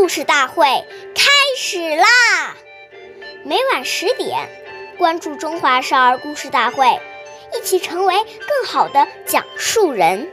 [0.00, 0.64] 故事大会
[1.14, 2.56] 开始啦！
[3.44, 4.48] 每晚十点，
[4.96, 6.86] 关注《中华少儿故事大会》，
[7.54, 10.26] 一起成为更好的讲述人。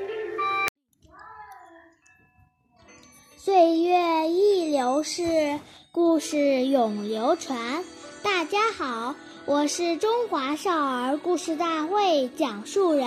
[3.38, 5.60] 岁月易流逝，
[5.92, 6.38] 故事
[6.68, 7.84] 永流传。
[8.24, 13.06] 大家好，我是中华少儿故事大会讲述人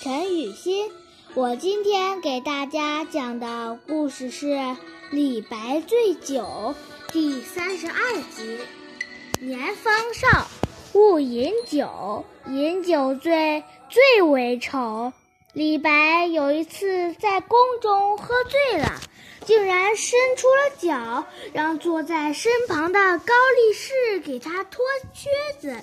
[0.00, 0.90] 陈雨欣。
[1.38, 4.46] 我今天给大家讲的故事是
[5.12, 6.42] 《李白醉酒》
[7.12, 7.94] 第三十二
[8.34, 8.58] 集。
[9.40, 10.48] 年方少，
[10.94, 15.12] 勿饮酒，饮酒醉，最为丑。
[15.52, 19.00] 李白有一次在宫中喝醉了，
[19.44, 24.84] 竟然伸出了脚，让坐在身旁的高力士给他脱
[25.14, 25.76] 靴子。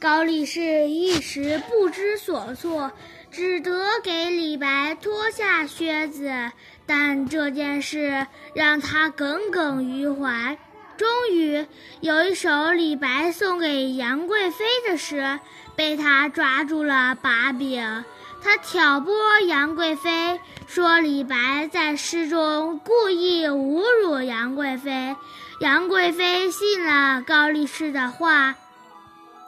[0.00, 2.90] 高力士一时不知所措。
[3.30, 6.50] 只得给李白脱下靴子，
[6.84, 10.58] 但这件事让他耿耿于怀。
[10.96, 11.64] 终于
[12.00, 15.38] 有一首李白送给杨贵妃的诗，
[15.76, 18.04] 被他抓住了把柄。
[18.42, 19.14] 他挑拨
[19.46, 25.14] 杨贵妃，说李白在诗中故意侮辱杨贵妃。
[25.60, 28.56] 杨贵妃信了高力士的话，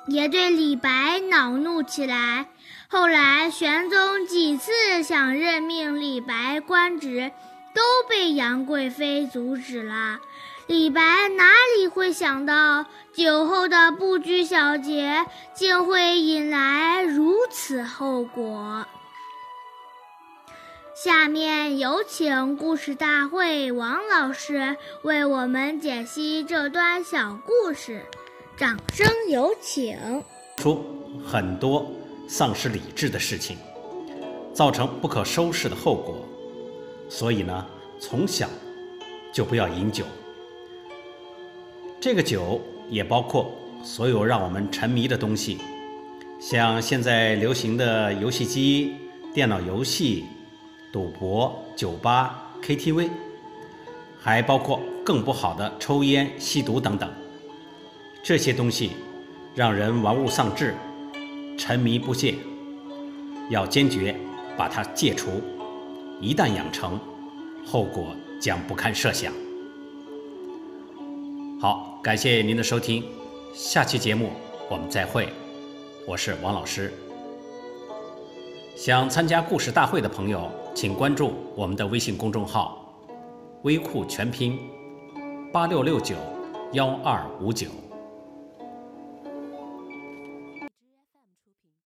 [0.07, 2.47] 也对李白恼怒起来。
[2.89, 7.33] 后来，玄宗几次想任命李白官职，
[7.75, 10.21] 都被杨贵妃阻止了。
[10.67, 11.45] 李白哪
[11.77, 18.87] 里会想到，酒后的不拘小节，竟会引来如此后果？
[20.95, 28.07] 下面有请故事大会王老师为我们解析这段小故事，
[28.57, 29.97] 掌声有请。
[30.57, 30.85] 出
[31.27, 31.91] 很多。
[32.29, 33.59] 丧失理智的事情，
[34.55, 36.27] 造成不可收拾的后果。
[37.11, 37.67] 所以呢，
[38.01, 38.49] 从小
[39.31, 40.07] 就不要饮酒。
[42.01, 45.59] 这个酒也包括所有让我们沉迷的东西，
[46.41, 48.97] 像现在流行的游戏机、
[49.35, 50.25] 电脑游戏、
[50.91, 53.11] 赌博、酒吧、KTV，
[54.19, 57.13] 还包括更不好的抽烟、吸毒等等。
[58.25, 58.93] 这些东西
[59.53, 60.75] 让人玩物丧志。
[61.59, 62.35] 沉迷不戒，
[63.51, 64.15] 要坚决
[64.57, 65.43] 把它戒除。
[66.21, 66.99] 一旦养成，
[67.65, 69.33] 后果将不堪设想。
[71.61, 73.05] 好，感谢您的收听，
[73.53, 74.31] 下期节目
[74.71, 75.29] 我们再会。
[76.07, 76.93] 我是王老师。
[78.75, 82.97] 想参加故事大会的朋友，请关注我们的微信公众号
[83.63, 84.59] “微库全拼
[85.53, 86.17] 八六六九
[86.73, 87.67] 幺二五九”。